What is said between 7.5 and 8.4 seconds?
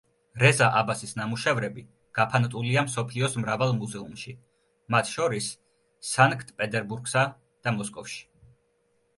და მოსკოვში.